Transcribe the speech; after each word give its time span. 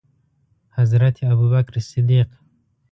حضرت 0.77 1.15
ابوبکر 1.31 1.75
صدیق 1.89 2.29